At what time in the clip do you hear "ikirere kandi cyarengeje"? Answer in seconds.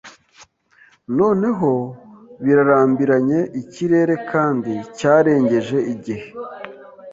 3.61-5.77